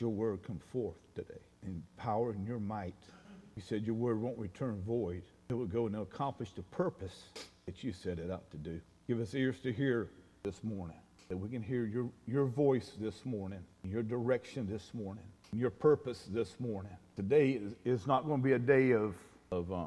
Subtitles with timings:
[0.00, 2.94] Your word come forth today in power and your might.
[3.56, 5.22] You said your word won't return void.
[5.48, 7.24] It will go and accomplish the purpose
[7.66, 8.80] that you set it out to do.
[9.06, 10.08] Give us ears to hear
[10.42, 10.96] this morning,
[11.28, 16.26] that we can hear your, your voice this morning, your direction this morning, your purpose
[16.30, 16.92] this morning.
[17.16, 19.14] Today is, is not going to be a day of,
[19.52, 19.84] of uh,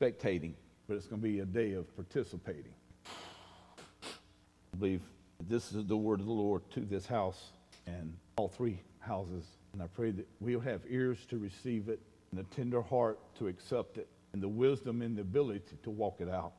[0.00, 0.54] spectating,
[0.88, 2.74] but it's going to be a day of participating.
[3.06, 5.02] I believe
[5.48, 7.52] this is the word of the Lord to this house
[7.86, 9.44] and all three houses.
[9.72, 12.00] And I pray that we'll have ears to receive it
[12.30, 16.20] and a tender heart to accept it and the wisdom and the ability to walk
[16.20, 16.52] it out.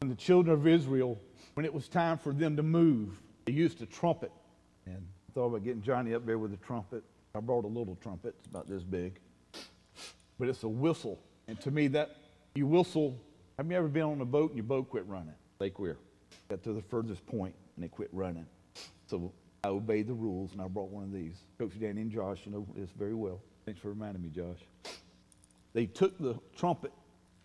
[0.00, 1.20] And the children of Israel,
[1.54, 4.32] when it was time for them to move, they used a trumpet.
[4.86, 7.02] And I thought about getting Johnny up there with a trumpet.
[7.34, 9.18] I brought a little trumpet, it's about this big.
[10.38, 11.18] But it's a whistle.
[11.48, 12.16] And to me, that
[12.54, 13.18] you whistle.
[13.56, 15.34] Have you ever been on a boat and your boat quit running?
[15.58, 15.96] Lake Weir.
[16.48, 18.46] Got to the furthest point and it quit running.
[19.06, 19.32] So
[19.64, 21.44] I obeyed the rules and I brought one of these.
[21.56, 23.40] Coach Danny and Josh, you know this very well.
[23.64, 24.58] Thanks for reminding me, Josh.
[25.72, 26.90] They took the trumpet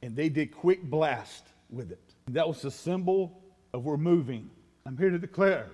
[0.01, 2.01] and they did quick blast with it.
[2.29, 4.49] That was the symbol of we're moving.
[4.87, 5.69] I'm here to declare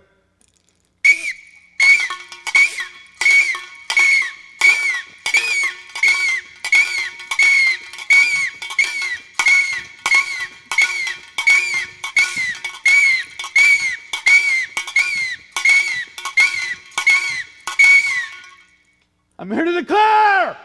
[19.43, 20.55] I'm here to declare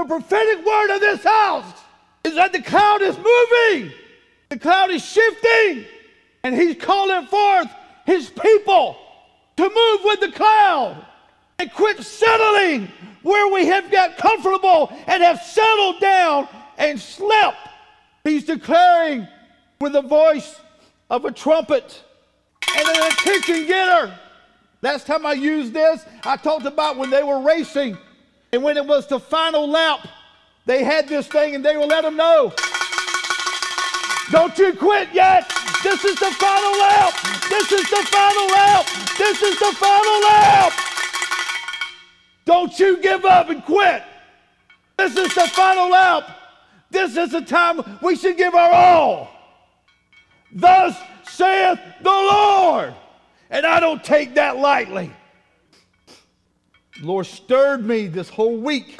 [0.00, 1.72] the prophetic word of this house
[2.24, 3.92] is that the cloud is moving,
[4.48, 5.84] the cloud is shifting,
[6.42, 7.68] and He's calling forth
[8.04, 8.96] His people
[9.56, 11.06] to move with the cloud
[11.60, 12.88] and quit settling
[13.22, 17.68] where we have got comfortable and have settled down and slept.
[18.24, 19.28] He's declaring
[19.80, 20.58] with the voice
[21.08, 22.02] of a trumpet
[22.76, 24.18] and an attention getter
[24.82, 27.96] Last time I used this, I talked about when they were racing
[28.52, 30.06] and when it was the final lap,
[30.66, 32.52] they had this thing and they will let them know.
[34.30, 35.48] Don't you quit yet.
[35.84, 37.14] This is the final lap.
[37.48, 38.86] This is the final lap.
[39.18, 40.72] This is the final lap.
[42.44, 44.02] Don't you give up and quit.
[44.96, 46.38] This is the final lap.
[46.90, 49.30] This is the time we should give our all.
[50.52, 52.94] Thus saith the Lord.
[53.52, 55.12] And I don't take that lightly.
[56.98, 58.98] The Lord stirred me this whole week.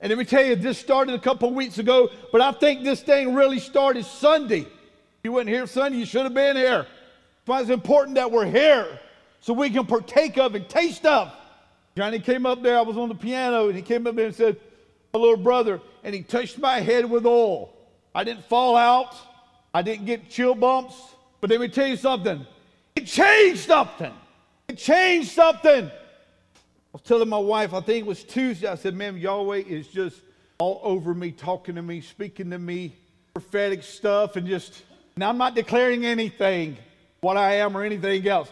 [0.00, 3.02] And let me tell you, this started a couple weeks ago, but I think this
[3.02, 4.60] thing really started Sunday.
[4.60, 4.68] If
[5.24, 6.86] you weren't here Sunday, you should have been here.
[7.46, 9.00] Why it's important that we're here
[9.40, 11.32] so we can partake of and taste of.
[11.96, 14.34] Johnny came up there, I was on the piano, and he came up there and
[14.34, 14.56] said,
[15.12, 17.72] My little brother, and he touched my head with oil.
[18.14, 19.16] I didn't fall out,
[19.74, 20.94] I didn't get chill bumps.
[21.46, 22.44] But let me tell you something.
[22.96, 24.12] It changed something.
[24.66, 25.84] It changed something.
[25.84, 25.90] I
[26.92, 30.22] was telling my wife, I think it was Tuesday, I said, man, Yahweh is just
[30.58, 32.96] all over me, talking to me, speaking to me,
[33.32, 34.82] prophetic stuff, and just,
[35.16, 36.78] now I'm not declaring anything,
[37.20, 38.50] what I am or anything else.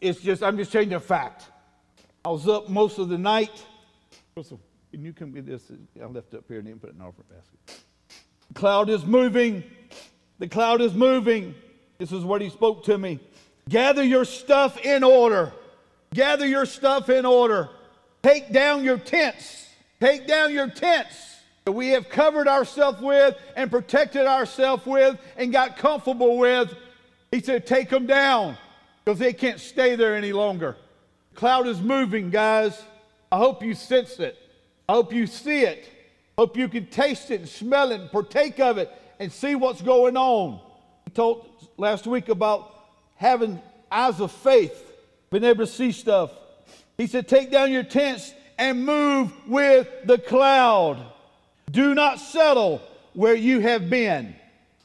[0.00, 1.50] It's just, I'm just changing a fact.
[2.24, 3.66] I was up most of the night.
[4.34, 5.70] Can you come get this?
[6.02, 7.84] I left up here and didn't put it in the offering basket.
[8.48, 9.62] The cloud is moving.
[10.38, 11.54] The cloud is moving.
[11.98, 13.20] This is what he spoke to me.
[13.68, 15.52] Gather your stuff in order.
[16.12, 17.70] Gather your stuff in order.
[18.22, 19.68] Take down your tents.
[20.00, 25.52] Take down your tents that we have covered ourselves with and protected ourselves with and
[25.52, 26.74] got comfortable with.
[27.30, 28.56] He said, Take them down
[29.04, 30.76] because they can't stay there any longer.
[31.32, 32.80] The Cloud is moving, guys.
[33.32, 34.38] I hope you sense it.
[34.88, 35.88] I hope you see it.
[36.36, 39.82] Hope you can taste it and smell it and partake of it and see what's
[39.82, 40.60] going on.
[41.04, 41.46] He told
[41.76, 42.72] last week about
[43.16, 44.92] having eyes of faith,
[45.30, 46.30] being able to see stuff.
[46.96, 51.04] He said, Take down your tents and move with the cloud.
[51.70, 52.80] Do not settle
[53.14, 54.34] where you have been.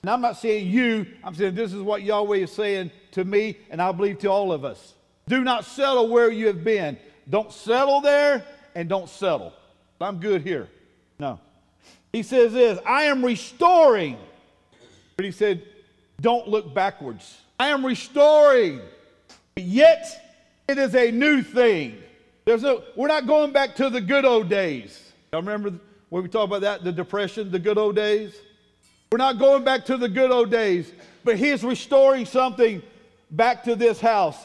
[0.01, 3.57] And I'm not saying you, I'm saying this is what Yahweh is saying to me,
[3.69, 4.93] and I believe to all of us.
[5.27, 6.97] Do not settle where you have been.
[7.29, 8.43] Don't settle there
[8.75, 9.53] and don't settle.
[10.01, 10.69] I'm good here.
[11.19, 11.39] No.
[12.13, 14.17] He says this I am restoring.
[15.15, 15.63] But he said,
[16.21, 17.41] don't look backwards.
[17.59, 18.81] I am restoring,
[19.55, 21.97] yet it is a new thing.
[22.45, 25.11] There's no, we're not going back to the good old days.
[25.31, 25.79] Y'all remember
[26.09, 28.35] when we talked about that, the depression, the good old days?
[29.11, 30.91] We're not going back to the good old days,
[31.23, 32.81] but He is restoring something
[33.31, 34.37] back to this house,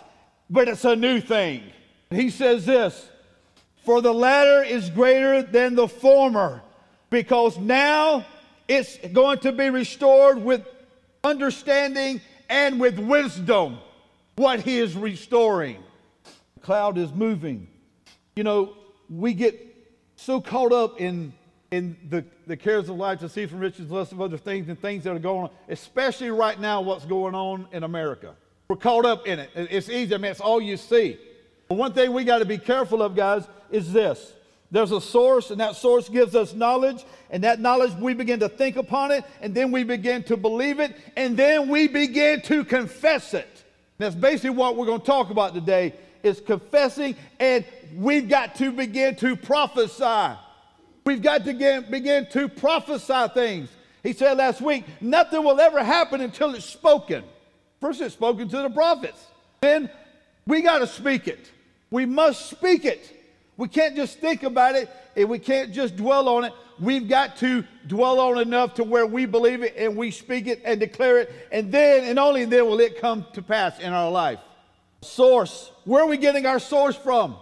[0.51, 1.63] but it's a new thing.
[2.11, 3.09] He says this
[3.85, 6.63] For the latter is greater than the former,
[7.11, 8.25] because now
[8.69, 10.67] it's going to be restored with
[11.25, 13.79] understanding and with wisdom
[14.37, 15.83] what he is restoring.
[16.55, 17.69] The cloud is moving.
[18.37, 18.75] You know,
[19.09, 19.61] we get
[20.17, 21.33] so caught up in,
[21.71, 24.79] in the, the cares of life to see from riches, less of other things and
[24.81, 28.35] things that are going on, especially right now, what's going on in America.
[28.69, 29.51] We're caught up in it.
[29.55, 30.15] It's easy.
[30.15, 31.19] I mean, it's all you see.
[31.69, 34.33] But one thing we got to be careful of, guys, is this.
[34.71, 38.49] There's a source, and that source gives us knowledge, and that knowledge we begin to
[38.49, 42.65] think upon it, and then we begin to believe it, and then we begin to
[42.65, 43.65] confess it.
[43.99, 47.65] That's basically what we're going to talk about today is confessing, and
[47.95, 50.37] we've got to begin to prophesy.
[51.05, 53.69] We've got to get, begin to prophesy things.
[54.03, 57.23] He said last week, nothing will ever happen until it's spoken.
[57.81, 59.27] First, it's spoken to the prophets.
[59.61, 59.91] Then
[60.47, 61.51] we got to speak it.
[61.91, 63.13] We must speak it.
[63.57, 66.53] We can't just think about it and we can't just dwell on it.
[66.81, 70.61] We've got to dwell on enough to where we believe it and we speak it
[70.65, 71.33] and declare it.
[71.53, 74.41] And then and only then will it come to pass in our life.
[75.03, 75.71] Source.
[75.85, 77.37] Where are we getting our source from?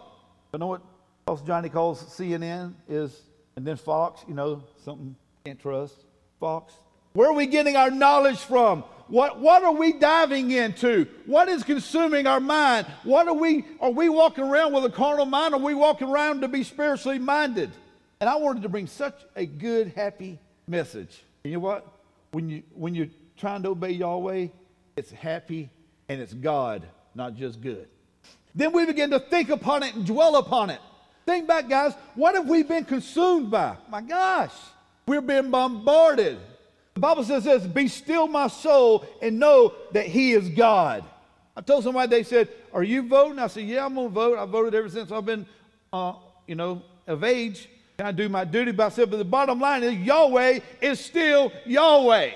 [0.52, 0.82] You know what
[1.26, 3.22] else Johnny calls CNN is,
[3.56, 5.14] and then Fox, you know, something
[5.44, 5.94] can't trust.
[6.40, 6.74] Fox.
[7.14, 8.84] Where are we getting our knowledge from?
[9.12, 11.06] What, what are we diving into?
[11.26, 12.86] What is consuming our mind?
[13.02, 15.52] What are we, are we walking around with a carnal mind?
[15.52, 17.70] Are we walking around to be spiritually minded?
[18.20, 21.22] And I wanted to bring such a good, happy message.
[21.44, 21.86] You know what?
[22.30, 24.46] When, you, when you're trying to obey Yahweh,
[24.96, 25.68] it's happy
[26.08, 26.82] and it's God,
[27.14, 27.88] not just good.
[28.54, 30.80] Then we begin to think upon it and dwell upon it.
[31.26, 31.92] Think back, guys.
[32.14, 33.76] What have we been consumed by?
[33.90, 34.54] My gosh,
[35.06, 36.38] we're being bombarded.
[36.94, 41.04] The Bible says this Be still, my soul, and know that He is God.
[41.56, 43.38] I told somebody, they said, Are you voting?
[43.38, 44.38] I said, Yeah, I'm going to vote.
[44.38, 45.46] I voted ever since I've been,
[45.92, 46.14] uh,
[46.46, 47.68] you know, of age.
[47.98, 48.72] And I do my duty.
[48.78, 52.32] I said, But the bottom line is, Yahweh is still Yahweh.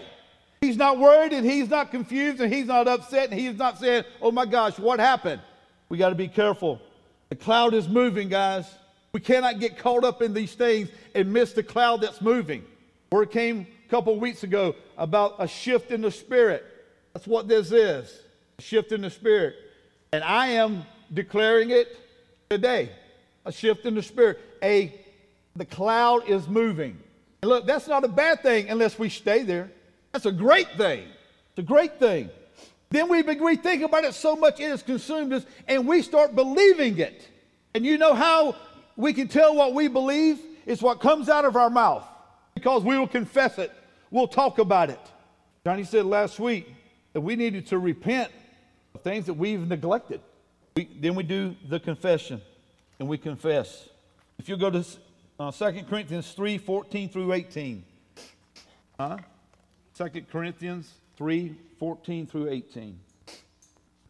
[0.61, 4.05] He's not worried and he's not confused and he's not upset and he's not saying,
[4.21, 5.41] Oh my gosh, what happened?
[5.89, 6.81] We got to be careful.
[7.29, 8.67] The cloud is moving, guys.
[9.13, 12.65] We cannot get caught up in these things and miss the cloud that's moving.
[13.11, 16.65] Word came a couple weeks ago about a shift in the spirit.
[17.13, 18.21] That's what this is
[18.59, 19.55] a shift in the spirit.
[20.13, 21.97] And I am declaring it
[22.51, 22.91] today
[23.45, 24.41] a shift in the spirit.
[24.63, 24.93] A,
[25.55, 26.99] the cloud is moving.
[27.43, 29.71] And look, that's not a bad thing unless we stay there.
[30.13, 31.05] That's a great thing.
[31.51, 32.29] It's a great thing.
[32.91, 36.35] Then we, we think about it so much it has consumed us and we start
[36.35, 37.29] believing it.
[37.73, 38.57] And you know how
[38.97, 40.41] we can tell what we believe?
[40.65, 42.05] It's what comes out of our mouth
[42.57, 43.71] because we will confess it.
[44.11, 45.01] We'll talk about it.
[45.65, 46.75] Johnny said last week
[47.13, 48.33] that we needed to repent
[48.95, 50.23] of things that we've neglected.
[50.75, 52.41] We, then we do the confession
[52.99, 53.91] and we confess.
[54.39, 54.85] If you go to
[55.39, 57.85] uh, 2 Corinthians 3 14 through 18.
[58.99, 59.19] Huh?
[59.99, 62.99] 2 Corinthians 3 14 through 18.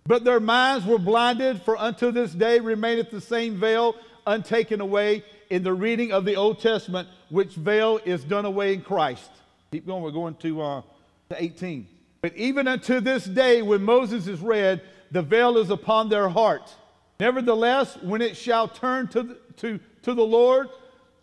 [0.07, 5.25] But their minds were blinded, for unto this day remaineth the same veil untaken away
[5.51, 9.31] in the reading of the Old Testament, which veil is done away in Christ.
[9.73, 10.83] Keep going, we're going to, uh,
[11.31, 11.87] to 18.
[12.21, 14.81] But even unto this day, when Moses is read,
[15.11, 16.75] the veil is upon their heart.
[17.19, 20.69] Nevertheless, when it shall turn to the, to, to the Lord,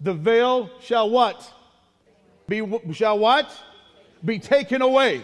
[0.01, 1.51] the veil shall what?
[2.47, 2.61] Be,
[2.93, 3.51] shall what?
[4.23, 5.23] Be taken away.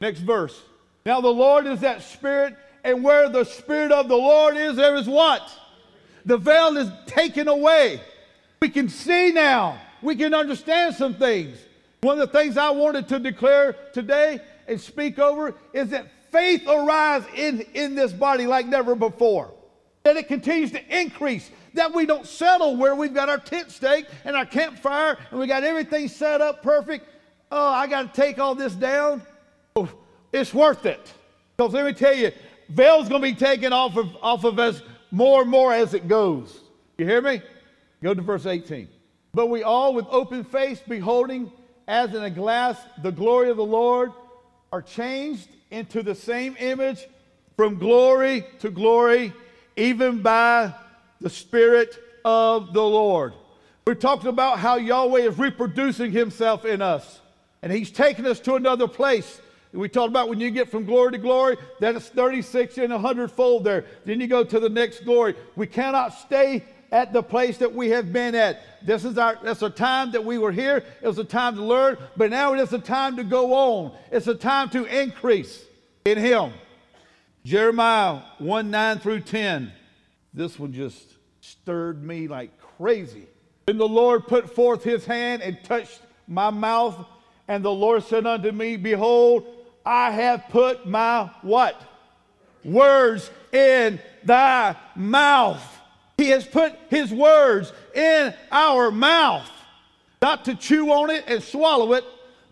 [0.00, 0.60] Next verse.
[1.04, 4.96] Now the Lord is that Spirit, and where the Spirit of the Lord is, there
[4.96, 5.48] is what?
[6.24, 8.00] The veil is taken away.
[8.60, 9.80] We can see now.
[10.02, 11.56] We can understand some things.
[12.02, 16.66] One of the things I wanted to declare today and speak over is that faith
[16.66, 19.52] arise in, in this body like never before.
[20.02, 21.48] That it continues to increase.
[21.74, 25.46] That we don't settle where we've got our tent stake and our campfire and we
[25.46, 27.06] got everything set up perfect.
[27.52, 29.22] Oh, I got to take all this down.
[30.32, 31.12] It's worth it.
[31.56, 32.32] Because let me tell you,
[32.68, 34.82] veil's going to be taken off of, off of us
[35.12, 36.60] more and more as it goes.
[36.98, 37.42] You hear me?
[38.02, 38.88] Go to verse 18.
[39.34, 41.50] But we all, with open face, beholding
[41.88, 44.12] as in a glass the glory of the Lord,
[44.70, 47.06] are changed into the same image
[47.56, 49.32] from glory to glory,
[49.76, 50.74] even by
[51.20, 53.32] the Spirit of the Lord.
[53.86, 57.20] We're talking about how Yahweh is reproducing himself in us,
[57.62, 59.40] and he's taking us to another place.
[59.72, 63.30] We talked about when you get from glory to glory, that is 36 and 100
[63.30, 63.86] fold there.
[64.04, 65.34] Then you go to the next glory.
[65.56, 68.86] We cannot stay at the place that we have been at.
[68.86, 70.84] This is our that's a time that we were here.
[71.00, 73.92] It was a time to learn, but now it is a time to go on.
[74.12, 75.64] It's a time to increase
[76.04, 76.52] in him.
[77.44, 79.72] Jeremiah 1 9 through 10.
[80.32, 81.02] This one just
[81.40, 83.26] stirred me like crazy.
[83.66, 87.04] Then the Lord put forth his hand and touched my mouth,
[87.48, 89.44] and the Lord said unto me, Behold,
[89.84, 91.80] I have put my what?
[92.64, 95.62] words in thy mouth.
[96.16, 99.50] He has put his words in our mouth,
[100.20, 102.04] not to chew on it and swallow it,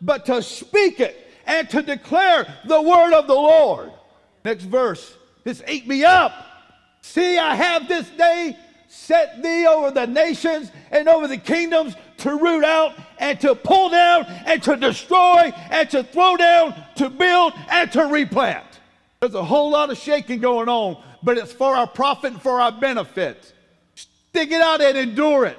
[0.03, 3.93] but to speak it and to declare the word of the Lord.
[4.45, 5.15] Next verse.
[5.45, 6.33] This ate me up.
[7.03, 8.57] See, I have this day
[8.89, 13.89] set thee over the nations and over the kingdoms to root out and to pull
[13.91, 18.65] down and to destroy and to throw down, to build and to replant.
[19.21, 22.59] There's a whole lot of shaking going on, but it's for our profit and for
[22.59, 23.53] our benefit.
[23.95, 25.59] Stick it out and endure it.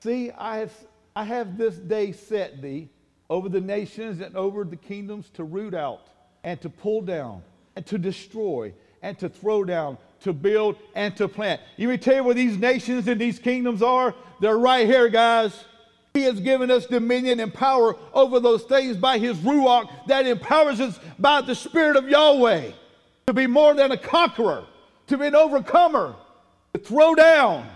[0.00, 0.72] See, I have,
[1.14, 2.88] I have this day set thee
[3.28, 6.06] over the nations and over the kingdoms to root out
[6.44, 7.42] and to pull down
[7.76, 11.60] and to destroy and to throw down, to build and to plant.
[11.76, 14.14] You may tell you where these nations and these kingdoms are?
[14.40, 15.66] They're right here, guys.
[16.14, 20.80] He has given us dominion and power over those things by his Ruach that empowers
[20.80, 22.70] us by the Spirit of Yahweh
[23.26, 24.64] to be more than a conqueror,
[25.06, 26.14] to be an overcomer,
[26.72, 27.66] to throw down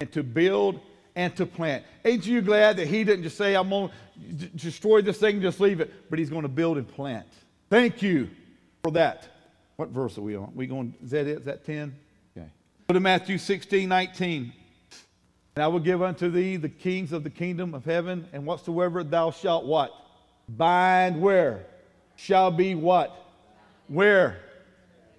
[0.00, 0.80] and to build
[1.14, 1.84] and to plant.
[2.04, 3.90] Ain't you glad that he didn't just say, I'm going
[4.38, 7.26] to destroy this thing, and just leave it, but he's going to build and plant.
[7.70, 8.28] Thank you
[8.82, 9.28] for that.
[9.76, 10.52] What verse are we on?
[10.54, 11.38] We going, is that it?
[11.38, 11.94] Is that 10?
[12.36, 12.46] Okay.
[12.88, 14.52] Go to Matthew 16, 19.
[15.54, 19.04] And I will give unto thee the kings of the kingdom of heaven, and whatsoever
[19.04, 19.92] thou shalt what?
[20.48, 21.66] Bind where?
[22.16, 23.14] Shall be what?
[23.88, 24.38] Where?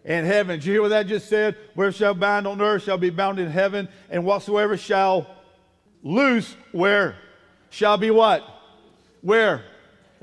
[0.06, 0.60] In heaven.
[0.60, 1.56] Did you hear what that just said?
[1.76, 5.28] Where shall bind on earth shall be bound in heaven, and whatsoever shall
[6.02, 7.16] loose where?
[7.70, 8.44] Shall be what?
[9.22, 9.64] Where?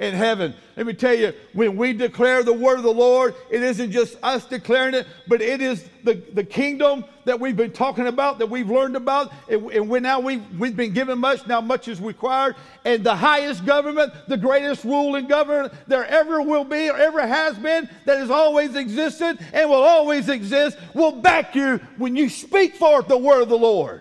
[0.00, 0.54] In heaven.
[0.76, 4.16] Let me tell you, when we declare the word of the Lord, it isn't just
[4.23, 8.49] us declaring it, but it is the, the kingdom that we've been talking about, that
[8.49, 12.00] we've learned about, and, and we now we've, we've been given much, now much is
[12.00, 12.57] required.
[12.87, 17.26] And the highest government, the greatest rule and government there ever will be or ever
[17.26, 22.30] has been, that has always existed and will always exist, will back you when you
[22.30, 24.00] speak forth the word of the Lord.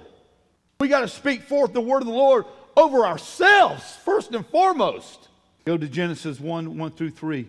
[0.80, 2.46] We got to speak forth the word of the Lord
[2.78, 5.29] over ourselves, first and foremost.
[5.70, 7.48] Go to Genesis 1 1 through 3.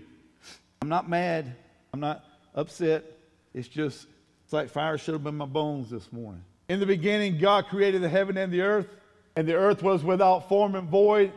[0.83, 1.57] I'm not mad.
[1.95, 2.23] I'm not
[2.55, 3.03] upset.
[3.55, 4.07] It's just,
[4.45, 6.45] it's like fire should have been my bones this morning.
[6.69, 8.89] In the beginning, God created the heaven and the earth,
[9.37, 11.33] and the earth was without form and void,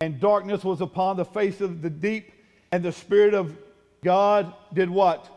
[0.00, 2.32] and darkness was upon the face of the deep,
[2.72, 3.54] and the Spirit of
[4.02, 5.28] God did what?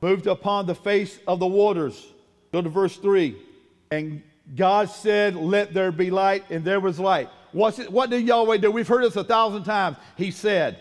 [0.00, 2.04] Moved upon the face of the waters.
[2.50, 3.36] Go to verse 3.
[3.92, 4.20] And
[4.56, 7.28] God said, Let there be light, and there was light.
[7.52, 8.70] What's it, what did Yahweh do?
[8.70, 9.96] We've heard this a thousand times.
[10.16, 10.78] He said,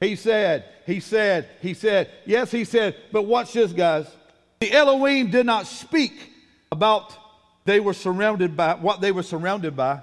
[0.00, 2.10] He said, He said, He said.
[2.26, 2.96] Yes, He said.
[3.12, 4.06] But watch this, guys.
[4.60, 6.12] The Elohim did not speak
[6.70, 7.16] about
[7.64, 10.00] they were surrounded by what they were surrounded by.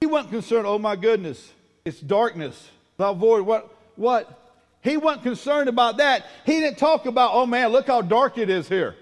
[0.00, 1.52] He wasn't concerned, oh my goodness,
[1.84, 3.46] it's darkness, thou void.
[3.46, 4.34] What what?
[4.82, 6.24] He wasn't concerned about that.
[6.46, 8.94] He didn't talk about, oh man, look how dark it is here.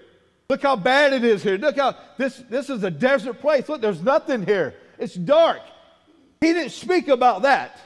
[0.49, 1.57] Look how bad it is here.
[1.57, 3.67] Look how this this is a desert place.
[3.69, 4.73] Look, there's nothing here.
[4.97, 5.61] It's dark.
[6.41, 7.79] He didn't speak about that.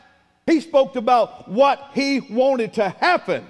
[0.45, 3.45] He spoke about what he wanted to happen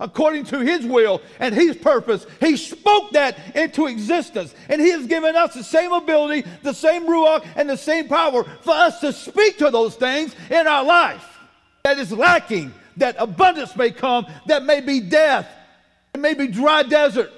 [0.00, 2.26] according to his will and his purpose.
[2.40, 4.54] He spoke that into existence.
[4.68, 8.44] And he has given us the same ability, the same ruach, and the same power
[8.62, 11.38] for us to speak to those things in our life
[11.84, 15.48] that is lacking, that abundance may come, that may be death,
[16.14, 17.30] it may be dry desert,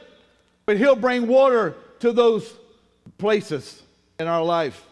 [0.65, 2.53] but he'll bring water to those
[3.19, 3.83] places
[4.19, 4.85] in our life.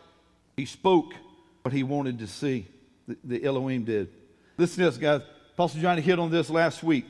[0.56, 1.14] He spoke
[1.62, 2.66] what he wanted to see.
[3.06, 4.08] The, the Elohim did.
[4.56, 5.22] Listen to this, guys.
[5.54, 7.04] Apostle Johnny hit on this last week.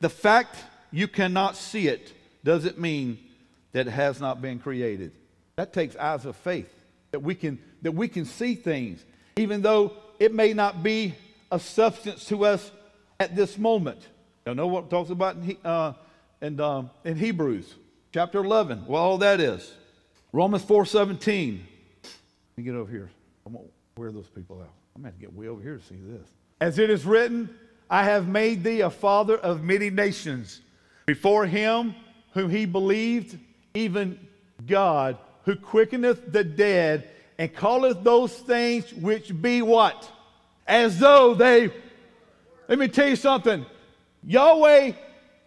[0.00, 0.56] The fact
[0.90, 2.12] you cannot see it
[2.44, 3.18] doesn't mean
[3.72, 5.12] that it has not been created.
[5.56, 6.72] That takes eyes of faith
[7.12, 9.04] that we can that we can see things,
[9.36, 11.14] even though it may not be
[11.50, 12.70] a substance to us
[13.20, 14.00] at this moment.
[14.46, 15.92] You know what talks about in, uh,
[16.40, 17.74] in, uh, in Hebrews
[18.12, 18.86] chapter 11?
[18.86, 19.72] Well, all that is
[20.32, 21.60] Romans 4:17.
[22.02, 22.10] Let
[22.56, 23.10] me get over here.
[23.96, 24.72] Where are those people out?
[24.94, 26.28] I'm going to get way over here to see this.
[26.60, 27.54] As it is written,
[27.90, 30.60] I have made thee a father of many nations.
[31.06, 31.94] Before him
[32.32, 33.38] whom he believed,
[33.74, 34.18] even
[34.66, 37.08] God, who quickeneth the dead
[37.38, 40.10] and calleth those things which be what?
[40.66, 41.70] As though they.
[42.68, 43.66] Let me tell you something.
[44.24, 44.92] Yahweh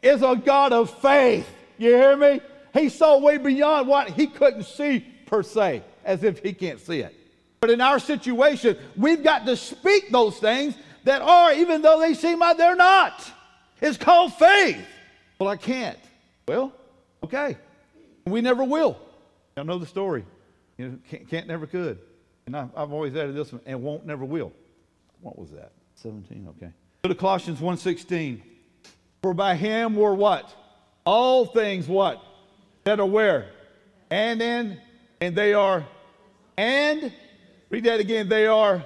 [0.01, 1.49] is a God of faith.
[1.77, 2.41] You hear me?
[2.73, 6.99] He saw way beyond what he couldn't see per se, as if he can't see
[6.99, 7.15] it.
[7.65, 12.13] But in our situation, we've got to speak those things that are, even though they
[12.13, 13.27] seem like they're not.
[13.81, 14.85] It's called faith.
[15.39, 15.97] Well, I can't.
[16.47, 16.71] Well,
[17.23, 17.57] okay.
[18.27, 18.99] We never will.
[19.57, 20.25] Y'all know the story.
[20.77, 21.97] You know, can't, can't never could.
[22.45, 24.53] And I, have always added this one, and won't never will.
[25.21, 25.71] What was that?
[25.95, 26.71] 17, okay.
[27.01, 28.43] Go to Colossians 1.16.
[29.23, 30.53] For by him were what?
[31.03, 32.23] All things what?
[32.83, 33.47] that are where?
[34.11, 34.79] And in,
[35.19, 35.83] and they are,
[36.57, 37.11] and,
[37.75, 38.85] read that again, they are,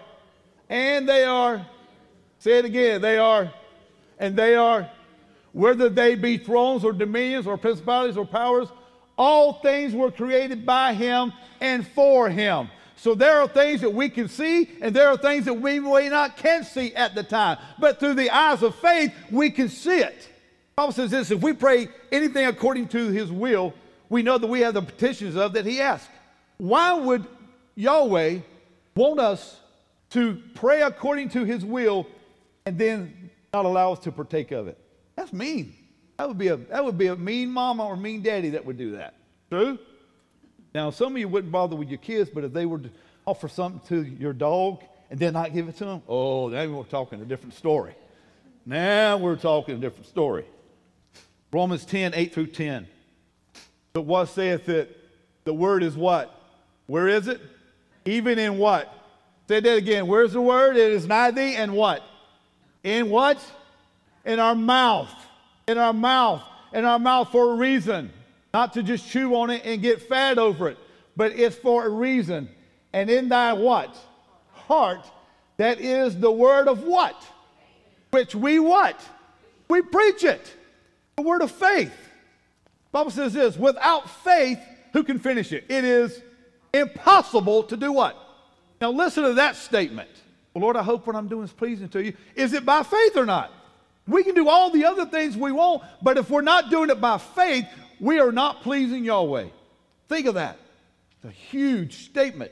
[0.67, 1.63] and they are,
[2.39, 3.53] say it again, they are,
[4.17, 4.89] and they are,
[5.51, 8.67] whether they be thrones or dominions or principalities or powers,
[9.15, 11.31] all things were created by him
[11.61, 12.67] and for him.
[12.95, 16.09] So there are things that we can see, and there are things that we may
[16.09, 17.59] not can see at the time.
[17.77, 20.21] But through the eyes of faith, we can see it.
[20.21, 23.75] The Bible says this: if we pray anything according to His will,
[24.09, 26.09] we know that we have the petitions of that He asked.
[26.57, 27.25] Why would
[27.75, 28.39] Yahweh
[28.99, 29.59] want us
[30.11, 32.05] to pray according to His will
[32.65, 34.77] and then not allow us to partake of it?
[35.15, 35.73] That's mean.
[36.17, 38.77] That would be a that would be a mean mama or mean daddy that would
[38.77, 39.13] do that.
[39.49, 39.79] True.
[40.75, 42.89] Now, some of you wouldn't bother with your kids, but if they were to
[43.25, 46.83] offer something to your dog and then not give it to them, oh, then we're
[46.83, 47.95] talking a different story.
[48.65, 50.45] Now we're talking a different story.
[51.51, 52.87] Romans 10, 8 through 10.
[53.93, 54.95] But what saith it?
[55.45, 56.39] The word is what?
[56.85, 57.41] Where is it?
[58.09, 58.91] Even in what?
[59.47, 60.07] Say that again.
[60.07, 60.77] Where's the word?
[60.77, 62.01] It is nigh thee and what?
[62.83, 63.39] In what?
[64.25, 65.13] In our mouth.
[65.67, 66.41] In our mouth.
[66.73, 68.11] In our mouth for a reason.
[68.51, 70.79] Not to just chew on it and get fat over it,
[71.15, 72.49] but it's for a reason.
[72.93, 73.95] And in thy what?
[74.53, 75.05] Heart,
[75.57, 77.21] that is the word of what?
[78.09, 78.99] Which we what?
[79.67, 80.51] We preach it.
[81.15, 81.93] The word of faith.
[82.91, 84.59] Bible says this, without faith,
[84.93, 85.65] who can finish it?
[85.69, 86.23] It is
[86.73, 88.17] impossible to do what?
[88.81, 90.09] Now listen to that statement.
[90.53, 92.13] Well, Lord, I hope what I'm doing is pleasing to you.
[92.35, 93.51] Is it by faith or not?
[94.07, 96.99] We can do all the other things we want, but if we're not doing it
[96.99, 97.67] by faith,
[97.99, 99.47] we are not pleasing Yahweh.
[100.07, 100.57] Think of that.
[101.11, 102.51] It's a huge statement.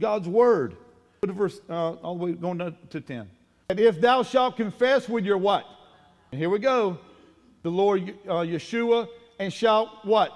[0.00, 0.76] God's word.
[1.20, 3.28] Put a verse uh, all the way going to 10.
[3.70, 5.64] And if thou shalt confess with your what?
[6.30, 6.98] And here we go.
[7.62, 9.08] The Lord uh, Yeshua
[9.38, 10.32] and shalt what?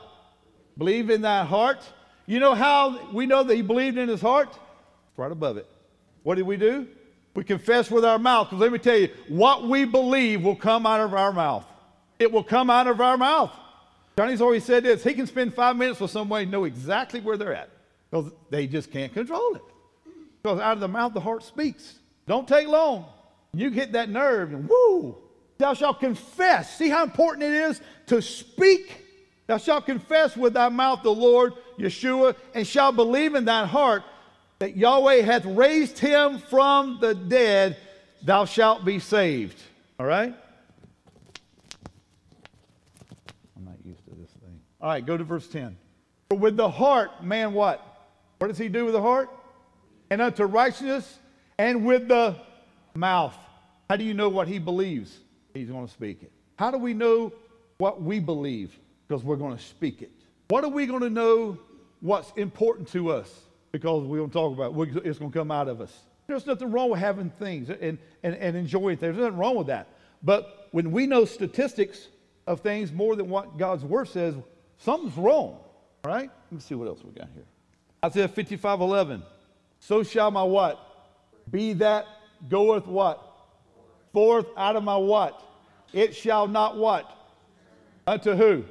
[0.79, 1.83] Believe in thy heart.
[2.26, 4.59] You know how we know that he believed in his heart?
[5.17, 5.67] right above it.
[6.23, 6.87] What did we do?
[7.35, 8.49] We confess with our mouth.
[8.49, 11.66] Because let me tell you, what we believe will come out of our mouth.
[12.18, 13.53] It will come out of our mouth.
[14.16, 17.37] Johnny's always said this he can spend five minutes with somebody and know exactly where
[17.37, 17.70] they're at
[18.11, 19.62] because they just can't control it.
[20.42, 21.94] Because out of the mouth, the heart speaks.
[22.27, 23.07] Don't take long.
[23.55, 25.16] You hit that nerve and whoo,
[25.59, 26.77] thou shalt confess.
[26.77, 29.02] See how important it is to speak.
[29.53, 34.03] Thou shalt confess with thy mouth the Lord Yeshua and shalt believe in thine heart
[34.61, 37.77] that Yahweh hath raised him from the dead.
[38.23, 39.61] Thou shalt be saved.
[40.01, 40.35] All right?
[43.55, 44.59] I'm not used to this thing.
[44.81, 45.77] All right, go to verse 10.
[46.31, 48.09] For with the heart, man, what?
[48.38, 49.29] What does he do with the heart?
[50.09, 51.19] And unto righteousness,
[51.59, 52.37] and with the
[52.95, 53.37] mouth.
[53.91, 55.15] How do you know what he believes?
[55.53, 56.33] He's going to speak it.
[56.57, 57.35] How do we know
[57.77, 58.79] what we believe?
[59.12, 60.11] Because we're going to speak it.
[60.48, 61.59] What are we going to know
[62.01, 63.31] what's important to us?
[63.70, 65.05] Because we're going to talk about it.
[65.05, 65.94] It's going to come out of us.
[66.27, 69.14] There's nothing wrong with having things and, and, and enjoying things.
[69.14, 69.88] There's nothing wrong with that.
[70.22, 72.09] But when we know statistics
[72.46, 74.35] of things more than what God's word says,
[74.79, 75.59] Something's wrong,
[76.07, 76.31] right?
[76.44, 77.44] Let me see what else we got here.
[78.03, 79.22] Isaiah 55 11.
[79.79, 80.81] So shall my what?
[81.51, 82.07] Be that
[82.48, 83.20] goeth what?
[84.14, 85.38] Forth out of my what?
[85.92, 87.14] It shall not what?
[88.07, 88.64] Unto who?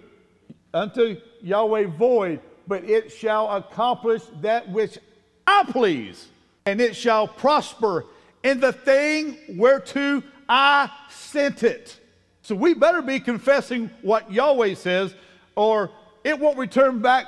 [0.73, 4.97] Unto Yahweh void, but it shall accomplish that which
[5.45, 6.27] I please,
[6.65, 8.05] and it shall prosper
[8.43, 11.99] in the thing whereto I sent it.
[12.41, 15.13] So we better be confessing what Yahweh says,
[15.55, 15.91] or
[16.23, 17.27] it won't return back.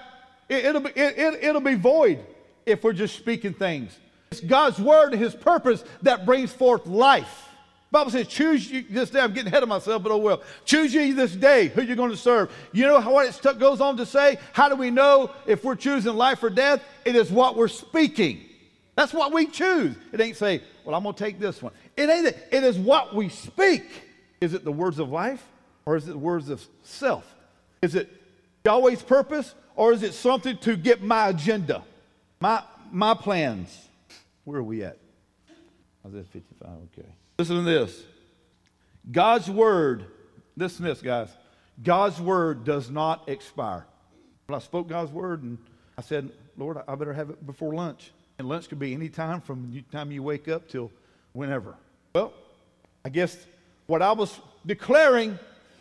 [0.49, 2.19] It, will be, it, it, will be void
[2.65, 3.97] if we're just speaking things.
[4.31, 7.49] It's God's word and his purpose that brings forth life.
[7.93, 9.21] Bible says, choose you this day.
[9.21, 10.41] I'm getting ahead of myself, but oh well.
[10.65, 12.51] Choose you this day who you're going to serve.
[12.71, 14.39] You know what it goes on to say?
[14.51, 16.83] How do we know if we're choosing life or death?
[17.05, 18.41] It is what we're speaking.
[18.95, 19.95] That's what we choose.
[20.11, 21.71] It ain't say, well, I'm going to take this one.
[21.95, 22.47] It ain't it.
[22.51, 23.83] Is what we speak.
[24.41, 25.45] Is it the words of life
[25.85, 27.35] or is it the words of self?
[27.83, 28.09] Is it
[28.65, 31.83] Yahweh's purpose, or is it something to get my agenda,
[32.39, 33.87] my, my plans?
[34.45, 34.97] Where are we at?
[36.05, 37.09] Isaiah 55, okay.
[37.37, 38.03] Listen to this.
[39.11, 40.05] God's word,
[40.55, 41.29] listen to this, guys.
[41.81, 43.85] God's word does not expire.
[44.47, 45.57] When I spoke God's word and
[45.97, 48.11] I said, Lord, I better have it before lunch.
[48.37, 50.91] And lunch could be any time from the time you wake up till
[51.33, 51.75] whenever.
[52.13, 52.33] Well,
[53.03, 53.37] I guess
[53.87, 55.37] what I was declaring,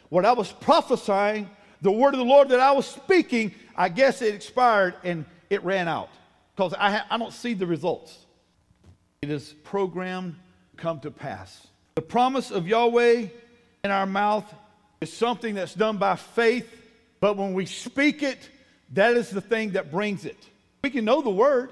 [0.09, 1.49] what I was prophesying,
[1.83, 5.63] the word of the Lord that I was speaking, I guess it expired and it
[5.65, 6.11] ran out
[6.57, 8.17] because I, ha- I don't see the results.
[9.21, 10.37] It is programmed
[10.83, 11.69] come to pass.
[11.95, 13.29] The promise of Yahweh
[13.85, 14.53] in our mouth
[15.01, 16.69] is something that's done by faith,
[17.21, 18.51] but when we speak it,
[18.95, 20.37] That is the thing that brings it.
[20.85, 21.71] We can know the word,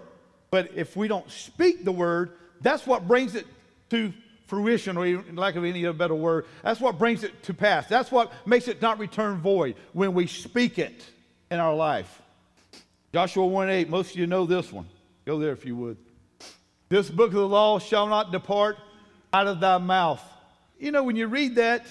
[0.51, 2.31] but if we don't speak the word,
[2.63, 3.47] that's what brings it
[3.91, 4.15] to
[4.47, 6.47] fruition, or lack of any other better word.
[6.63, 7.87] That's what brings it to pass.
[7.89, 11.05] That's what makes it not return void when we speak it
[11.51, 12.23] in our life.
[13.13, 14.89] Joshua 1 8, most of you know this one.
[15.27, 15.99] Go there if you would.
[16.89, 18.79] This book of the law shall not depart
[19.33, 20.23] out of thy mouth.
[20.79, 21.87] You know, when you read that,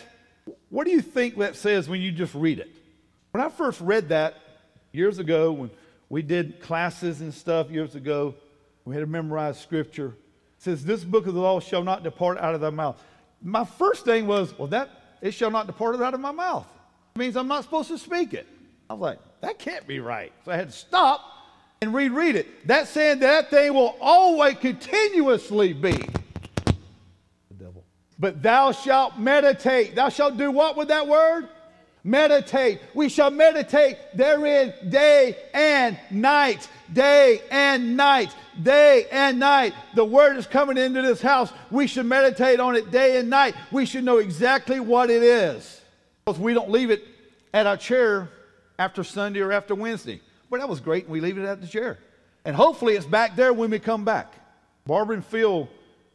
[0.69, 2.69] what do you think that says when you just read it?
[3.31, 4.35] When I first read that
[4.91, 5.69] years ago, when
[6.09, 8.35] we did classes and stuff years ago,
[8.85, 10.07] we had to memorize scripture.
[10.07, 13.01] It says, This book of the law shall not depart out of thy mouth.
[13.41, 14.89] My first thing was, Well, that
[15.21, 16.67] it shall not depart out of my mouth.
[17.15, 18.47] It means I'm not supposed to speak it.
[18.89, 20.33] I was like, That can't be right.
[20.45, 21.21] So I had to stop
[21.81, 22.67] and reread it.
[22.67, 26.03] That saying that thing will always continuously be.
[28.19, 29.95] But thou shalt meditate.
[29.95, 31.47] Thou shalt do what with that word?
[32.03, 32.81] Meditate.
[32.93, 36.67] We shall meditate therein day and night.
[36.91, 38.35] Day and night.
[38.61, 39.73] Day and night.
[39.95, 41.51] The word is coming into this house.
[41.71, 43.55] We should meditate on it day and night.
[43.71, 45.81] We should know exactly what it is.
[46.25, 47.05] Because we don't leave it
[47.53, 48.29] at our chair
[48.77, 50.21] after Sunday or after Wednesday.
[50.49, 51.99] But that was great, and we leave it at the chair.
[52.45, 54.33] And hopefully it's back there when we come back.
[54.85, 55.69] Barbara and Phil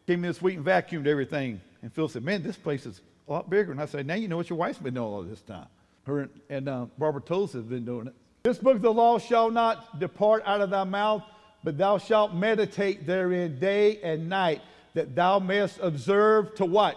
[0.07, 1.61] came in this week and vacuumed everything.
[1.85, 3.71] And Phil said, Man, this place is a lot bigger.
[3.71, 5.67] And I said, Now you know what your wife's been doing all this time.
[6.07, 8.15] Her and uh, Barbara Toles have been doing it.
[8.43, 11.23] This book of the law shall not depart out of thy mouth,
[11.63, 14.63] but thou shalt meditate therein day and night,
[14.95, 16.97] that thou mayest observe to what?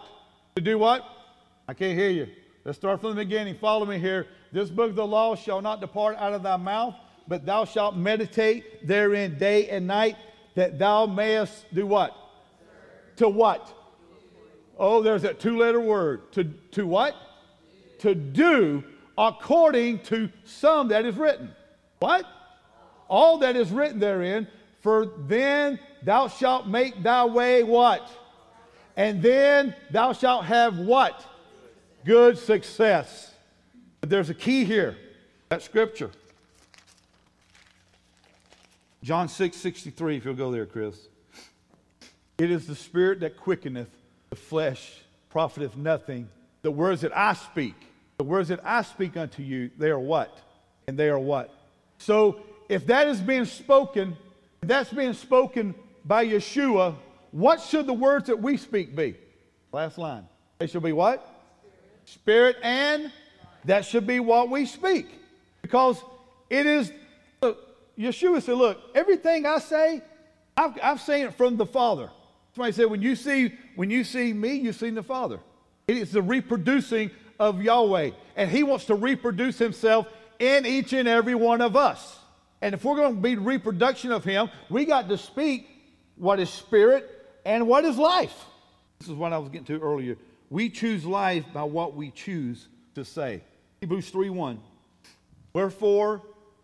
[0.55, 1.03] To do what?
[1.67, 2.29] I can't hear you.
[2.63, 3.55] Let's start from the beginning.
[3.55, 4.27] Follow me here.
[4.53, 6.95] This book of the law shall not depart out of thy mouth,
[7.27, 10.15] but thou shalt meditate therein day and night,
[10.55, 12.15] that thou mayest do what?
[13.17, 13.73] To what?
[14.77, 16.31] Oh, there's that two letter word.
[16.33, 17.15] To, to what?
[17.99, 18.83] To do
[19.17, 21.51] according to some that is written.
[21.99, 22.25] What?
[23.07, 24.47] All that is written therein,
[24.81, 28.09] for then thou shalt make thy way what?
[28.95, 31.25] And then thou shalt have what?
[32.05, 33.33] Good success.
[34.01, 34.97] But there's a key here.
[35.49, 36.11] That scripture.
[39.03, 41.07] John 6 63, if you'll go there, Chris.
[42.37, 43.89] It is the spirit that quickeneth,
[44.29, 46.29] the flesh profiteth nothing.
[46.61, 47.75] The words that I speak,
[48.17, 50.37] the words that I speak unto you, they are what?
[50.87, 51.53] And they are what?
[51.97, 54.17] So if that is being spoken,
[54.61, 56.95] that's being spoken by Yeshua,
[57.31, 59.15] what should the words that we speak be?
[59.71, 60.27] Last line.
[60.59, 61.25] They should be what?
[62.05, 63.11] Spirit, Spirit and
[63.65, 65.07] that should be what we speak.
[65.61, 66.01] Because
[66.49, 66.91] it is,
[67.41, 67.59] look,
[67.97, 70.01] Yeshua said, look, everything I say,
[70.55, 72.09] I've, I've seen it from the Father.
[72.57, 75.39] Somebody said, when you see when you see me, you've seen the Father.
[75.87, 78.09] It is the reproducing of Yahweh.
[78.35, 80.07] And He wants to reproduce Himself
[80.39, 82.17] in each and every one of us.
[82.63, 85.69] And if we're going to be reproduction of Him, we got to speak
[86.15, 87.07] what is spirit
[87.45, 88.45] and what is life.
[88.97, 90.17] This is what I was getting to earlier.
[90.49, 93.43] We choose life by what we choose to say.
[93.81, 94.59] Hebrews 3 1.
[95.53, 96.23] Wherefore,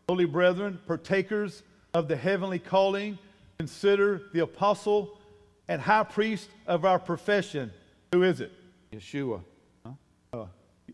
[0.10, 1.62] holy brethren, partakers
[1.93, 3.19] of the heavenly calling,
[3.60, 5.19] consider the apostle
[5.67, 7.71] and high priest of our profession.
[8.12, 8.52] Who is it?
[8.91, 9.41] Yeshua.
[9.86, 9.91] Huh?
[10.34, 10.45] Uh,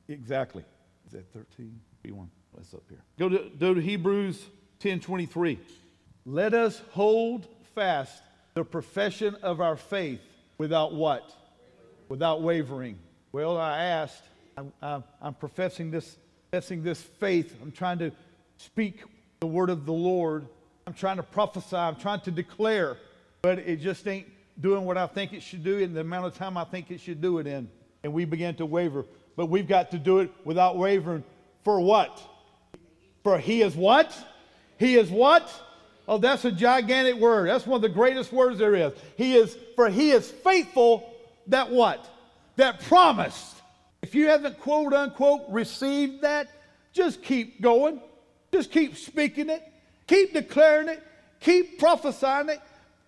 [0.07, 0.63] exactly.
[1.07, 1.79] Is that 13?
[2.05, 2.27] B1.
[2.51, 3.01] What's up here?
[3.17, 4.43] Go to, go to Hebrews
[4.79, 5.59] 10 23.
[6.25, 8.21] Let us hold fast
[8.53, 10.21] the profession of our faith
[10.57, 11.33] without what?
[12.09, 12.97] Without wavering.
[13.31, 14.23] Well, I asked,
[14.57, 16.17] I'm, I'm, I'm professing, this,
[16.49, 17.55] professing this faith.
[17.61, 18.11] I'm trying to
[18.57, 19.03] speak
[19.39, 20.47] the word of the Lord.
[20.87, 21.75] I'm trying to prophesy.
[21.75, 22.97] I'm trying to declare,
[23.41, 24.27] but it just ain't
[24.59, 26.99] doing what I think it should do in the amount of time I think it
[26.99, 27.69] should do it in.
[28.03, 29.05] And we begin to waver.
[29.35, 31.23] But we've got to do it without wavering.
[31.63, 32.21] For what?
[33.23, 34.15] For he is what?
[34.77, 35.51] He is what?
[36.07, 37.49] Oh, that's a gigantic word.
[37.49, 38.93] That's one of the greatest words there is.
[39.15, 41.13] He is, for he is faithful
[41.47, 42.07] that what?
[42.55, 43.55] That promised.
[44.01, 46.47] If you haven't quote unquote received that,
[46.93, 48.01] just keep going.
[48.51, 49.61] Just keep speaking it.
[50.07, 51.03] Keep declaring it.
[51.39, 52.59] Keep prophesying it.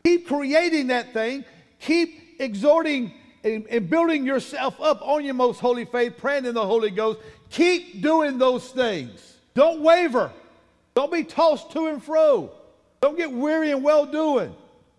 [0.04, 1.46] Keep creating that thing.
[1.80, 6.66] Keep exhorting and, and, building yourself up on your most holy faith, praying in the
[6.66, 7.20] Holy Ghost.
[7.50, 9.38] Keep doing those things.
[9.54, 10.32] Don't waver.
[10.94, 12.52] Don't be tossed to and fro.
[13.02, 14.56] Don't get weary and well doing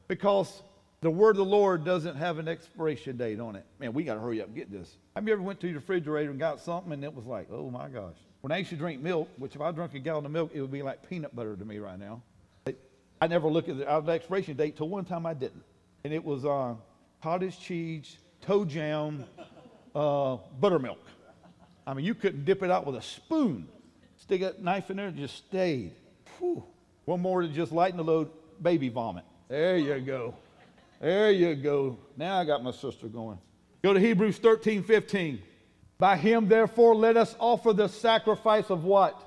[0.08, 0.62] because
[1.02, 3.64] the word of the Lord doesn't have an expiration date on it.
[3.78, 4.96] Man, we got to hurry up and get this.
[5.14, 7.70] Have you ever went to your refrigerator and got something and it was like, oh
[7.70, 8.16] my gosh.
[8.40, 10.60] When I used to drink milk, which if I drank a gallon of milk, it
[10.60, 12.22] would be like peanut butter to me right now.
[13.22, 15.62] I never looked at the, expiration date till one time I didn't.
[16.02, 16.74] And it was uh,
[17.22, 19.24] cottage cheese, toe jam,
[19.94, 20.98] uh, buttermilk.
[21.86, 23.68] I mean, you couldn't dip it out with a spoon.
[24.16, 25.92] Stick a knife in there, and just stayed.
[26.40, 26.64] Whew.
[27.04, 28.28] One more to just lighten the load,
[28.60, 29.22] baby vomit.
[29.46, 30.34] There you go.
[31.00, 31.98] There you go.
[32.16, 33.38] Now I got my sister going.
[33.84, 35.40] Go to Hebrews 13, 15.
[35.96, 39.22] By him, therefore, let us offer the sacrifice of what?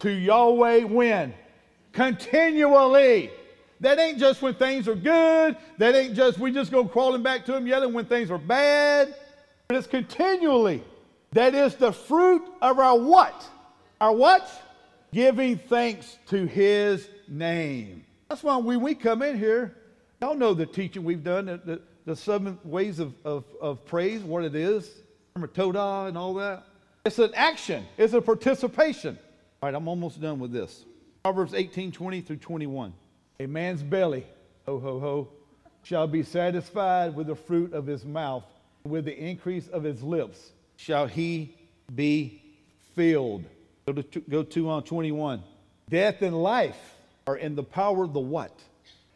[0.00, 1.32] To Yahweh when?
[1.98, 3.28] Continually.
[3.80, 5.56] That ain't just when things are good.
[5.78, 9.16] That ain't just we just go crawling back to him yelling when things are bad.
[9.66, 10.84] But it's continually.
[11.32, 13.44] That is the fruit of our what?
[14.00, 14.48] Our what?
[15.12, 18.04] Giving thanks to his name.
[18.28, 19.74] That's why when we come in here,
[20.22, 24.44] y'all know the teaching we've done, the, the, seven ways of, of, of praise, what
[24.44, 24.88] it is,
[25.34, 26.64] remember Todah and all that.
[27.04, 29.18] It's an action, it's a participation.
[29.60, 30.84] All right, I'm almost done with this.
[31.22, 32.92] Proverbs 18 20 through 21.
[33.40, 34.26] A man's belly,
[34.66, 35.28] ho, ho, ho,
[35.82, 38.44] shall be satisfied with the fruit of his mouth,
[38.84, 41.54] with the increase of his lips shall he
[41.94, 42.42] be
[42.94, 43.44] filled.
[43.86, 45.42] Go to, go to on 21.
[45.88, 46.94] Death and life
[47.26, 48.52] are in the power of the what?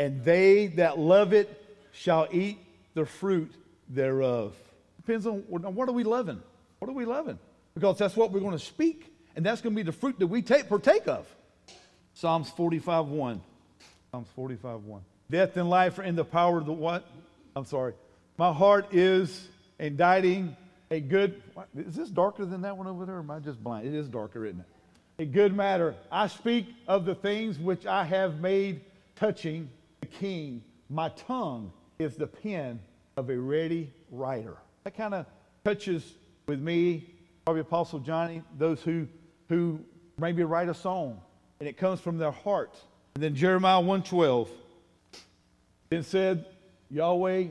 [0.01, 1.49] And they that love it
[1.93, 2.59] shall eat
[2.95, 3.53] the fruit
[3.88, 4.55] thereof.
[4.97, 6.43] Depends on what are we loving?
[6.79, 7.38] What are we loving?
[7.75, 10.27] Because that's what we're going to speak, and that's going to be the fruit that
[10.27, 11.27] we take partake of.
[12.23, 13.41] Psalms 45 1.
[14.13, 15.03] Psalms 45 1.
[15.29, 17.05] Death and life are in the power of the what?
[17.57, 17.95] I'm sorry.
[18.39, 19.49] My heart is
[19.81, 20.57] inditing
[20.93, 21.43] a good.
[21.77, 23.89] Is this darker than that one over there, am I just blind?
[23.89, 24.67] It is darker, isn't it?
[25.23, 25.97] A good matter.
[26.13, 28.83] I speak of the things which I have made
[29.17, 29.69] touching
[30.01, 30.63] the king.
[30.89, 32.79] My tongue is the pen
[33.17, 34.59] of a ready writer.
[34.85, 35.27] That kind of
[35.65, 36.15] touches
[36.47, 39.09] with me, probably Apostle Johnny, those who,
[39.49, 39.81] who
[40.19, 41.21] maybe write a song
[41.62, 42.77] and it comes from their heart.
[43.14, 44.51] And then Jeremiah 112.
[45.90, 46.44] Then said
[46.90, 47.44] Yahweh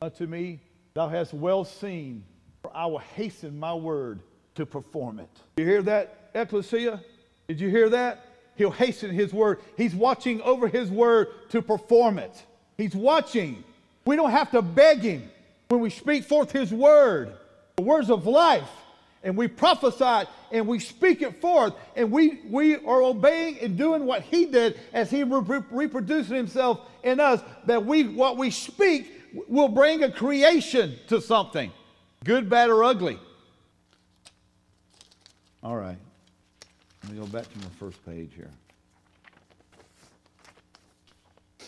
[0.00, 0.60] unto me,
[0.94, 2.22] Thou hast well seen,
[2.62, 4.20] for I will hasten my word
[4.54, 5.28] to perform it.
[5.56, 7.02] You hear that, Ecclesia?
[7.48, 8.24] Did you hear that?
[8.54, 9.58] He'll hasten his word.
[9.76, 12.44] He's watching over his word to perform it.
[12.78, 13.64] He's watching.
[14.04, 15.28] We don't have to beg him
[15.70, 17.32] when we speak forth his word,
[17.74, 18.70] the words of life,
[19.26, 23.76] and we prophesy it and we speak it forth, and we, we are obeying and
[23.76, 28.52] doing what he did as he re- reproducing himself in us, that we what we
[28.52, 29.12] speak
[29.48, 31.72] will bring a creation to something,
[32.22, 33.18] good, bad, or ugly.
[35.60, 35.98] All right.
[37.02, 38.50] Let me go back to my first page here.
[41.58, 41.66] If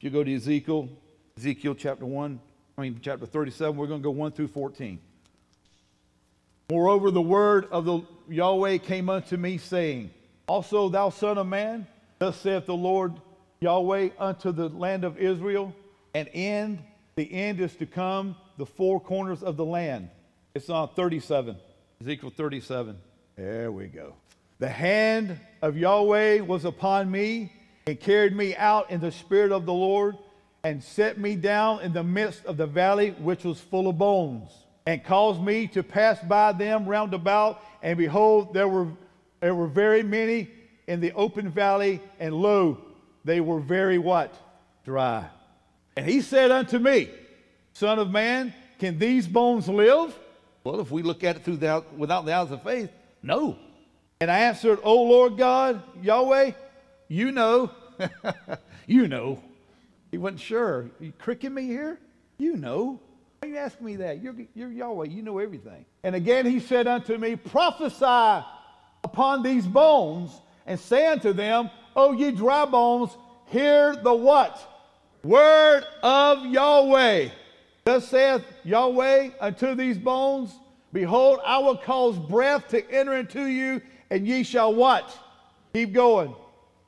[0.00, 0.88] you go to Ezekiel,
[1.36, 2.40] Ezekiel chapter 1,
[2.78, 4.98] I mean, chapter 37, we're going to go 1 through 14.
[6.68, 10.10] Moreover, the word of the Yahweh came unto me, saying,
[10.48, 11.86] Also, thou son of man,
[12.18, 13.14] thus saith the Lord
[13.60, 15.72] Yahweh unto the land of Israel,
[16.14, 16.82] an end,
[17.14, 20.10] the end is to come, the four corners of the land.
[20.54, 21.56] It's on 37,
[22.00, 22.98] Ezekiel 37.
[23.36, 24.14] There we go.
[24.58, 27.52] The hand of Yahweh was upon me
[27.86, 30.16] and carried me out in the spirit of the Lord
[30.64, 34.50] and set me down in the midst of the valley which was full of bones
[34.86, 38.88] and caused me to pass by them round about and behold there were
[39.40, 40.48] there were very many
[40.86, 42.78] in the open valley and lo
[43.24, 44.34] they were very what
[44.84, 45.26] dry
[45.96, 47.10] and he said unto me
[47.72, 50.16] son of man can these bones live
[50.64, 52.90] well if we look at it through the, without the eyes of faith
[53.22, 53.58] no
[54.20, 56.52] and i answered o lord god yahweh
[57.08, 57.70] you know
[58.86, 59.42] you know
[60.10, 60.90] he wasn't sure.
[60.98, 61.98] Are you cricking me here?
[62.38, 63.00] You know.
[63.46, 64.20] Are you asking me that?
[64.20, 65.06] You're, you're Yahweh.
[65.06, 65.84] You know everything.
[66.02, 68.44] And again he said unto me, Prophesy
[69.04, 70.32] upon these bones
[70.66, 74.58] and say unto them, O ye dry bones, hear the what?
[75.22, 77.28] Word of Yahweh.
[77.84, 80.52] Thus saith Yahweh unto these bones,
[80.92, 83.80] Behold, I will cause breath to enter into you,
[84.10, 85.16] and ye shall what?
[85.72, 86.34] Keep going.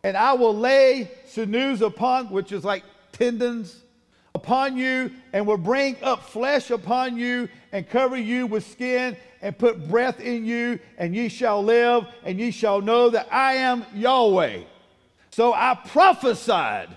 [0.02, 3.84] And I will lay sinews upon, which is like tendons
[4.48, 9.58] upon you and will bring up flesh upon you and cover you with skin and
[9.58, 13.84] put breath in you and ye shall live and ye shall know that I am
[13.94, 14.62] Yahweh.
[15.32, 16.88] So I prophesied.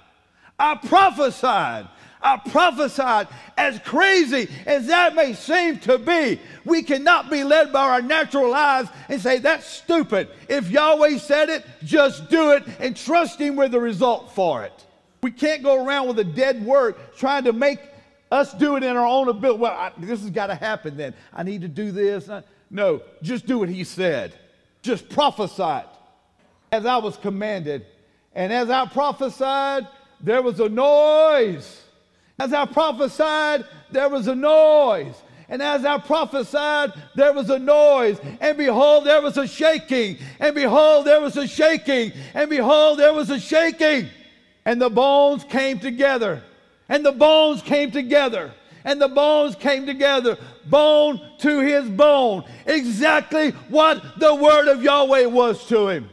[0.58, 1.90] I prophesied.
[2.22, 6.40] I prophesied as crazy as that may seem to be.
[6.64, 10.30] We cannot be led by our natural eyes and say, that's stupid.
[10.48, 14.86] If Yahweh said it, just do it and trust Him with the result for it.
[15.22, 17.80] We can't go around with a dead word trying to make
[18.32, 19.60] us do it in our own ability.
[19.60, 21.14] Well, I, this has got to happen then.
[21.34, 22.30] I need to do this.
[22.70, 24.34] No, just do what he said.
[24.82, 25.88] Just prophesy it
[26.72, 27.86] as I was commanded.
[28.34, 29.88] And as I prophesied,
[30.22, 31.84] there was a noise.
[32.40, 35.22] As I prophesied, there was a noise.
[35.50, 38.20] And as I prophesied, there was a noise.
[38.40, 40.18] And behold, there was a shaking.
[40.40, 42.14] And behold, there was a shaking.
[42.34, 44.10] And behold, there was a shaking.
[44.66, 46.44] And the bones came together.
[46.90, 48.52] And the bones came together.
[48.84, 52.44] And the bones came together, bone to his bone.
[52.66, 56.10] Exactly what the word of Yahweh was to him.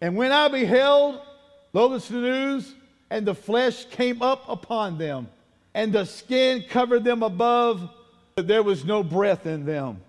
[0.00, 1.20] And when I beheld,
[1.72, 2.74] Lotus the news,
[3.10, 5.28] and the flesh came up upon them,
[5.74, 7.90] and the skin covered them above,
[8.34, 10.00] but there was no breath in them.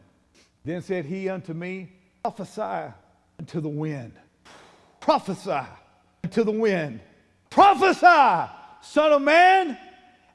[0.65, 1.89] Then said he unto me,
[2.21, 2.93] Prophesy
[3.39, 4.13] unto the wind.
[4.99, 5.67] Prophesy
[6.23, 6.99] unto the wind.
[7.53, 9.77] Prophesy, Son of Man,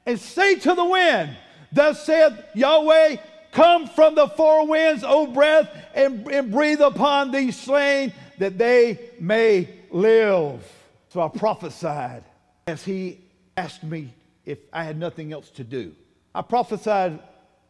[0.05, 1.35] and say to the wind,
[1.69, 3.17] Thus saith Yahweh,
[3.51, 9.11] Come from the four winds, O breath, and, and breathe upon these slain, that they
[9.19, 10.65] may live.
[11.09, 12.23] So I prophesied
[12.67, 13.19] as he
[13.57, 14.13] asked me
[14.45, 15.93] if I had nothing else to do.
[16.33, 17.19] I prophesied,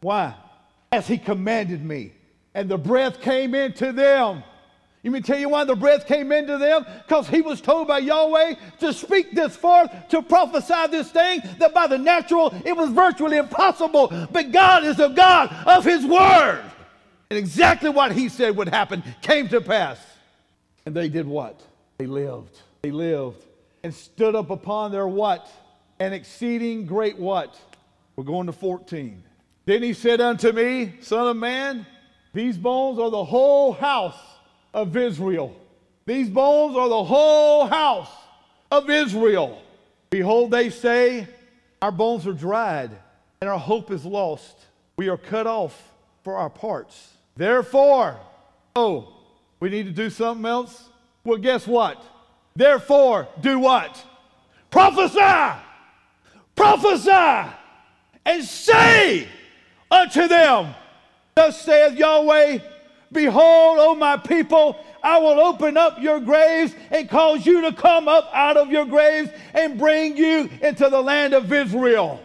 [0.02, 0.36] why?
[0.92, 2.12] As he commanded me.
[2.54, 4.44] And the breath came into them.
[5.02, 6.86] You mean tell you why the breath came into them?
[7.08, 11.74] Because he was told by Yahweh to speak this forth, to prophesy this thing, that
[11.74, 14.08] by the natural it was virtually impossible.
[14.32, 16.64] But God is a God of his word.
[17.30, 20.00] And exactly what he said would happen came to pass.
[20.86, 21.62] And they did what?
[21.98, 22.60] They lived.
[22.82, 23.46] They lived
[23.84, 25.50] and stood up upon their what?
[26.00, 27.58] An exceeding great what?
[28.16, 29.24] We're going to 14.
[29.66, 31.86] Then he said unto me, Son of man,
[32.34, 34.20] these bones are the whole house
[34.74, 35.56] of Israel.
[36.06, 38.12] These bones are the whole house
[38.72, 39.62] of Israel.
[40.10, 41.28] Behold, they say,
[41.82, 42.92] Our bones are dried,
[43.42, 44.56] and our hope is lost.
[44.98, 45.80] We are cut off
[46.24, 47.14] for our parts.
[47.36, 48.20] Therefore,
[48.76, 49.14] oh,
[49.60, 50.90] we need to do something else?
[51.24, 52.04] Well, guess what?
[52.56, 54.04] Therefore, do what?
[54.72, 55.60] Prophesy!
[56.56, 57.52] Prophesy!
[58.26, 59.28] And say
[59.90, 60.76] unto them,
[61.36, 62.60] Thus saith Yahweh,
[63.12, 68.08] Behold, O my people, I will open up your graves and cause you to come
[68.08, 72.22] up out of your graves and bring you into the land of Israel.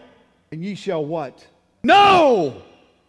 [0.51, 1.45] And ye shall what?
[1.83, 2.61] Know!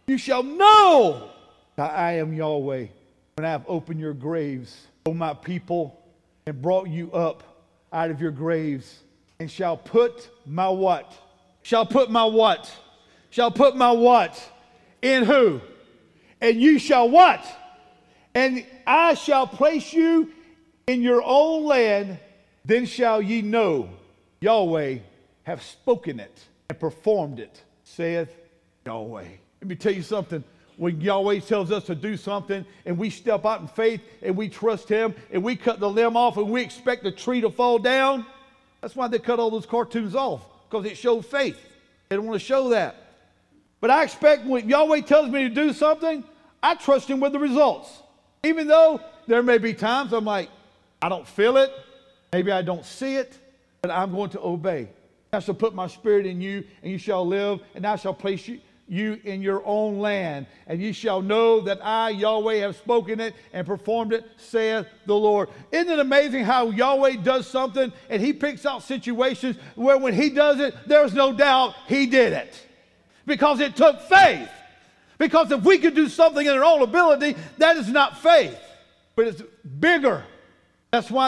[0.07, 1.29] You shall know
[1.75, 2.87] that I am Yahweh
[3.35, 6.01] when I have opened your graves, O my people,
[6.45, 7.43] and brought you up
[7.93, 9.03] out of your graves,
[9.39, 11.13] and shall put my what?
[11.61, 12.73] Shall put my what?
[13.29, 14.41] Shall put my what?
[15.01, 15.61] In who?
[16.41, 17.45] And you shall what?
[18.37, 20.31] And I shall place you
[20.85, 22.19] in your own land,
[22.63, 23.89] then shall ye know
[24.41, 24.99] Yahweh
[25.41, 28.31] have spoken it and performed it, saith
[28.85, 29.25] Yahweh.
[29.61, 30.43] Let me tell you something.
[30.75, 34.49] When Yahweh tells us to do something and we step out in faith and we
[34.49, 37.79] trust Him and we cut the limb off and we expect the tree to fall
[37.79, 38.23] down,
[38.81, 41.57] that's why they cut all those cartoons off, because it showed faith.
[42.07, 42.97] They don't want to show that.
[43.81, 46.23] But I expect when Yahweh tells me to do something,
[46.61, 48.03] I trust Him with the results.
[48.43, 50.49] Even though there may be times I'm like,
[51.01, 51.71] I don't feel it,
[52.31, 53.37] maybe I don't see it,
[53.81, 54.89] but I'm going to obey.
[55.33, 58.47] I shall put my spirit in you, and you shall live, and I shall place
[58.47, 63.19] you, you in your own land, and ye shall know that I, Yahweh, have spoken
[63.19, 65.49] it and performed it, saith the Lord.
[65.71, 70.29] Isn't it amazing how Yahweh does something and he picks out situations where when he
[70.29, 72.65] does it, there's no doubt he did it
[73.25, 74.49] because it took faith.
[75.17, 78.57] Because if we could do something in our own ability, that is not faith,
[79.15, 79.41] but it's
[79.79, 80.23] bigger.
[80.91, 81.25] That's why